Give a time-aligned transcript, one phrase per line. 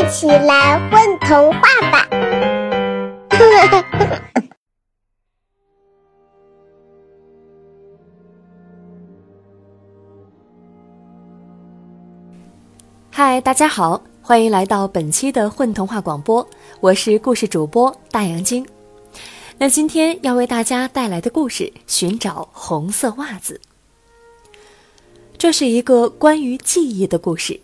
[0.00, 1.60] 一起来混童话
[1.92, 2.08] 吧！
[13.10, 16.48] 嗨，大家好，欢迎来到本期的混童话广播，
[16.80, 18.66] 我是故事主播大杨晶。
[19.58, 23.60] 那今天要为大家带来的故事《寻找红色袜子》，
[25.36, 27.60] 这是一个关于记忆的故事。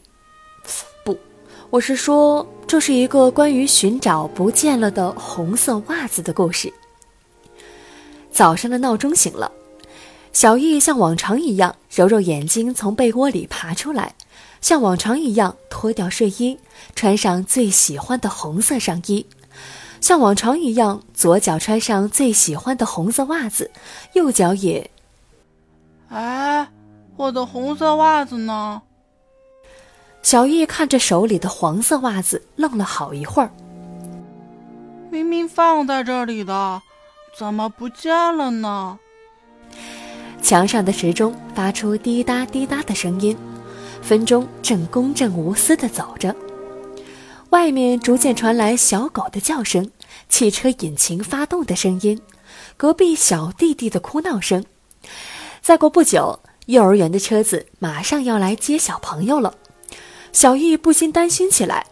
[1.69, 6.73] 我是说，这是一个关于寻找不见了的红色袜子的故事。
[8.31, 9.51] 早上的闹钟醒了，
[10.33, 14.15] 小易像往常一样揉揉眼睛，从被窝里爬出来，
[14.61, 16.57] 像往常一样脱掉睡衣，
[16.95, 19.27] 穿上最喜欢的红色上衣。
[20.01, 23.73] 像往常一样，左脚穿上最喜欢的红色袜子，
[24.13, 24.89] 右脚也……
[26.11, 26.69] 哎，
[27.17, 28.81] 我的红色袜子呢？
[30.27, 33.51] 小易看着手里的黄色袜子，愣了好一会儿。
[35.09, 36.83] 明明放在这里的，
[37.39, 38.99] 怎么不见了呢？
[40.43, 43.37] 墙上的时钟发出滴答滴答的声音，
[44.03, 46.35] 分钟正公正无私的走着。
[47.51, 49.89] 外面逐渐传来小狗的叫声，
[50.29, 52.21] 汽车引擎发动的声音，
[52.77, 54.65] 隔壁小弟弟的哭闹声。
[55.63, 59.55] 再过不久，幼儿园的车子马上要来接小朋友了。
[60.37, 61.87] 小易不禁担心起来：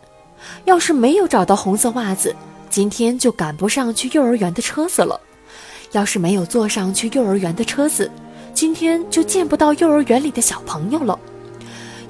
[0.66, 2.36] 要是没有找到红色袜子，
[2.68, 5.18] 今天就赶不上去幼儿园的车子了；
[5.92, 8.10] 要是没有坐上去幼儿园的车子，
[8.52, 11.18] 今天就见不到幼儿园里的小朋友了；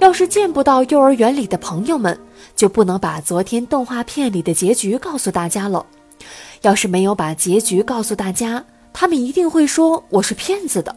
[0.01, 2.19] 要是见不到幼儿园里的朋友们，
[2.57, 5.87] 就不能把昨天动画片里的结局告诉大家了。
[6.63, 10.97] 要是没有把结局告诉大家，他们一定会说我是骗子的。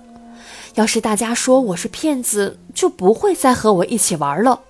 [0.74, 4.62] 要是大家说我是骗子，就不会再和我一起玩了。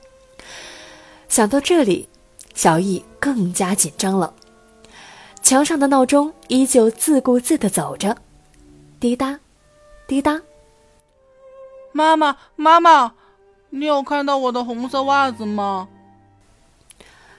[1.28, 2.08] 想到这里，
[2.54, 4.34] 小易更加紧张了。
[5.42, 8.18] 墙上的闹钟依旧自顾自地走着，
[9.00, 9.40] 滴答，
[10.08, 10.42] 滴答。
[11.92, 13.14] 妈妈，妈妈，
[13.70, 15.88] 你有看到我的红色袜子吗？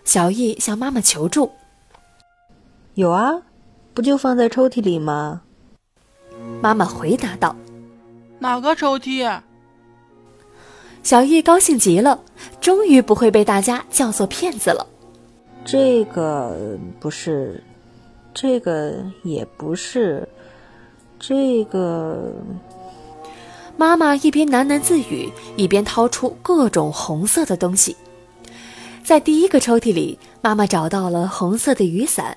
[0.05, 1.53] 小易向妈妈求助。
[2.95, 3.43] 有啊，
[3.95, 5.43] 不就放在抽屉里吗？
[6.63, 7.55] 妈妈回答道。
[8.39, 9.41] 哪个抽屉？
[11.03, 12.21] 小易高兴极了，
[12.61, 14.87] 终于不会被大家叫做骗子了。
[15.65, 17.63] 这个不是，
[18.33, 20.29] 这个也不是，
[21.19, 22.33] 这个……
[23.77, 27.97] 妈妈一边喃喃自语，一边掏出各种红色的东西。
[29.05, 32.37] 在第一个抽屉里，妈妈找到了红色的雨伞；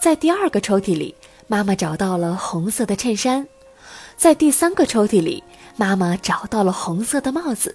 [0.00, 1.14] 在第二个抽屉里，
[1.48, 3.44] 妈妈找到了红色的衬衫；
[4.16, 5.42] 在第三个抽屉里，
[5.76, 7.74] 妈妈找到了红色的帽子。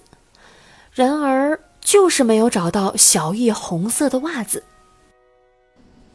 [0.96, 4.64] 然而，就是没有找到小易红色的袜子。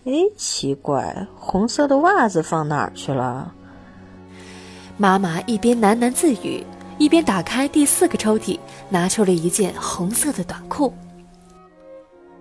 [0.06, 3.54] 哎，奇怪，红色的袜子放哪儿去了？
[4.98, 6.66] 妈妈一边喃喃自语，
[6.98, 8.58] 一边打开第四个抽屉，
[8.90, 10.92] 拿出了一件红色的短裤。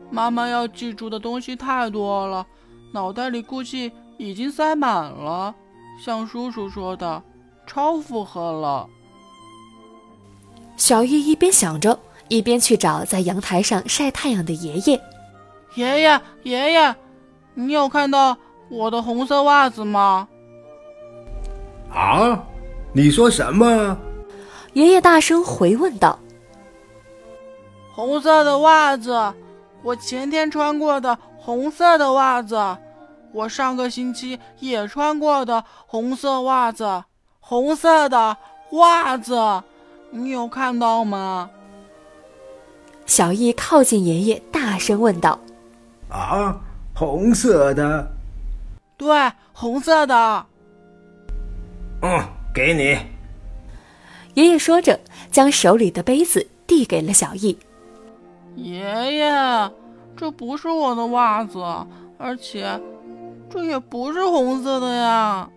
[0.08, 2.46] 妈妈要记住的东西太多了，
[2.94, 5.54] 脑袋里估计已经塞满了。
[6.02, 7.22] 像叔叔说的，
[7.66, 8.88] 超负荷了。
[10.78, 15.00] 小易一边想着，一边去找在阳台上晒太阳的爷爷。
[15.74, 16.94] 爷爷，爷爷，
[17.54, 18.36] 你有看到
[18.70, 20.26] 我的红色袜子吗？
[21.92, 22.42] 啊，
[22.92, 23.98] 你说什么？
[24.72, 26.18] 爷爷大声回问道。
[27.92, 29.34] 红色的袜子。
[29.82, 32.76] 我前天穿过的红色的袜子，
[33.32, 37.02] 我上个星期也穿过的红色袜子，
[37.40, 38.36] 红色的
[38.72, 39.62] 袜子，
[40.10, 41.48] 你有看到吗？
[43.10, 45.36] 小易靠近爷爷，大声问道
[46.08, 46.56] ：“啊，
[46.94, 48.08] 红色的？
[48.96, 50.46] 对，红色的。
[52.02, 52.22] 嗯，
[52.54, 52.96] 给你。”
[54.34, 55.00] 爷爷说着，
[55.32, 57.58] 将手里的杯子递给了小易。
[58.54, 58.78] 爷
[59.16, 59.72] 爷，
[60.16, 61.58] 这不是我的袜子，
[62.16, 62.80] 而且
[63.50, 65.50] 这也不是红色的呀。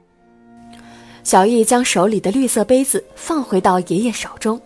[1.23, 4.59] 小易将手里的绿色杯子放回到爷爷手中，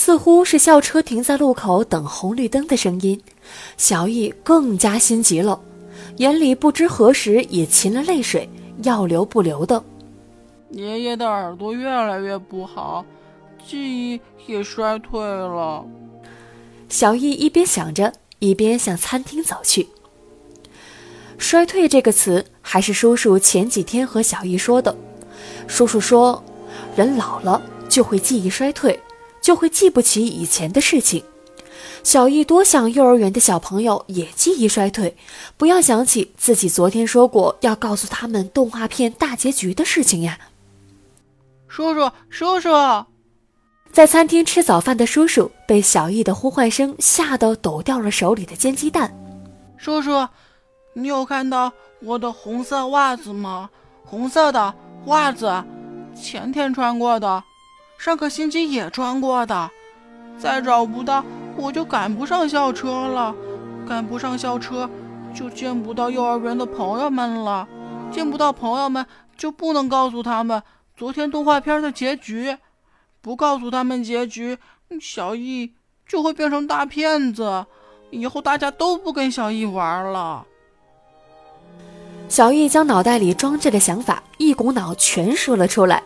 [0.00, 3.20] 似乎是校车停在路口等红绿灯的声音。
[3.76, 5.60] 小易更加心急了，
[6.16, 8.48] 眼里不知何时也噙了泪水，
[8.82, 9.84] 要流不流的。
[10.70, 13.04] 爷爷的耳朵越来越不好，
[13.68, 13.76] 记
[14.14, 15.84] 忆也衰退了。
[16.88, 19.86] 小易一边想着，一边向餐厅走去。
[21.36, 24.96] 衰退这个词还是叔叔前几天和小易说的。
[25.68, 26.42] 叔叔说，
[26.96, 28.98] 人老了就会记忆衰退，
[29.50, 31.24] 就会记不起以前的事情。
[32.04, 35.16] 小易多想幼儿园的小朋友也记忆衰退，
[35.56, 40.38] 不要想起自己昨天说过要告诉他们动画片大结局的事情呀。
[41.66, 42.70] 叔叔，叔叔，
[43.90, 49.12] 在餐厅吃早饭的叔叔被小易的呼唤声吓得抖掉了手里的煎鸡蛋。
[49.76, 50.28] 叔叔，
[50.94, 53.68] 你有看到我的红色袜子吗？
[54.04, 54.72] 红色的
[55.06, 55.64] 袜子，
[56.14, 57.42] 前天穿过的，
[58.00, 59.70] 上个星期也穿过的，
[60.38, 61.22] 再找不到。
[61.54, 63.34] 我就赶不上校车了，
[63.86, 64.88] 赶不上校车，
[65.34, 67.68] 就见不到幼儿园的朋友们了，
[68.10, 69.04] 见不到朋友们
[69.36, 70.62] 就不能告诉他们
[70.96, 72.56] 昨天动画片的结局，
[73.20, 74.56] 不告诉他们结局，
[74.98, 75.74] 小易
[76.08, 77.66] 就会变成大骗子，
[78.08, 80.46] 以后大家都不跟小易玩了。
[82.30, 86.02] 小易将脑袋里装着的想法一股脑全说了出来。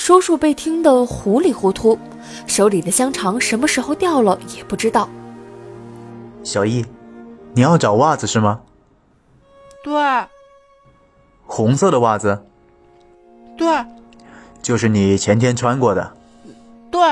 [0.00, 1.98] 叔叔被听得糊里糊涂，
[2.46, 5.06] 手里的香肠什么时候掉了也不知道。
[6.42, 6.82] 小易，
[7.52, 8.62] 你要找袜子是吗？
[9.84, 9.92] 对。
[11.44, 12.46] 红色的袜子。
[13.58, 13.68] 对。
[14.62, 16.16] 就是你前天穿过的。
[16.90, 17.02] 对。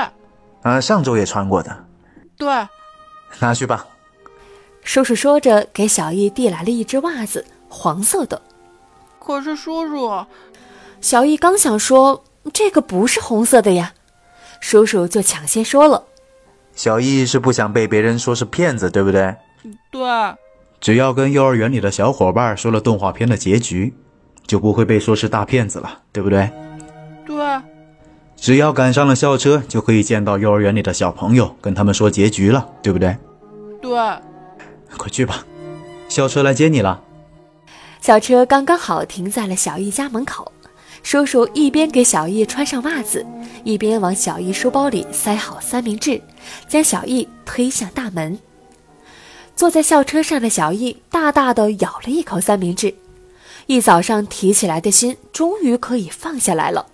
[0.63, 1.85] 啊，上周也穿过的。
[2.37, 2.49] 对。
[3.37, 3.85] 拿去吧。
[4.81, 8.41] 叔叔说着，给小易递来了一只袜子，黄色的。
[9.19, 10.25] 可是叔叔，
[10.99, 12.23] 小易刚想说。
[12.53, 13.93] 这个不是红色的呀，
[14.59, 16.03] 叔叔就抢先说了。
[16.73, 19.35] 小易是不想被别人说是骗子，对不对？
[19.91, 20.01] 对。
[20.79, 23.93] 只要跟幼儿园里的小伙伴说了动画片的结局，
[24.47, 26.49] 就不会被说是大骗子了，对不对？
[27.25, 27.61] 对。
[28.37, 33.17] 只要赶上了校车，就可以见到幼儿园里的小朋友，跟他们说结局了，对不对？
[33.81, 33.91] 对。
[34.97, 35.45] 快去吧，
[36.07, 37.03] 校车来接你了。
[37.99, 40.49] 校车刚刚好停在了小易家门口。
[41.01, 43.25] 叔叔一边给小易穿上袜子，
[43.63, 46.21] 一边往小易书包里塞好三明治，
[46.67, 48.37] 将小易推向大门。
[49.55, 52.93] 坐在校车上的小易大大的咬了一口三明治，
[53.65, 56.87] 一早上提起来的心终于可以放下来了。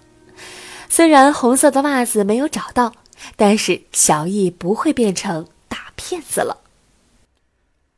[0.88, 2.94] 虽然红色的袜子没有找到，
[3.36, 6.62] 但是小易不会变成大骗子了。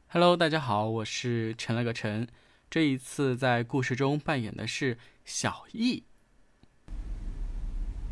[0.08, 2.28] Hello，大家好，我是陈了个陈，
[2.72, 4.98] 这一次在故事中扮演的是。
[5.28, 6.02] 小易，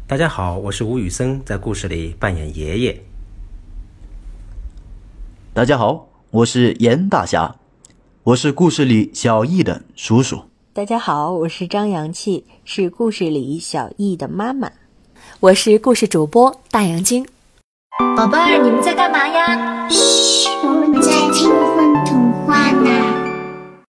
[0.05, 3.03] 大家好，我是吴宇森，在故事里扮演爷爷。
[5.53, 7.55] 大家好，我是严大侠，
[8.23, 10.43] 我是故事里小易的叔叔。
[10.73, 14.69] 大家好，我是张阳气，是故事里小易的妈妈。
[15.39, 17.25] 我是故事主播大杨晶。
[18.17, 19.87] 宝贝儿，你们在干嘛呀？
[19.87, 23.14] 嘘，我们在听风童话呢。